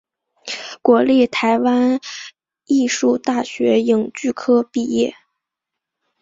[0.81, 1.99] 国立台湾
[2.65, 5.13] 艺术大学影剧科毕业。